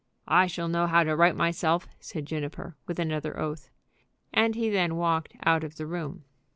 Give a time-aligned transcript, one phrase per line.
[0.27, 3.69] "I shall know how to right myself," said Juniper, with another oath.
[4.33, 6.25] And he then walked out of the room.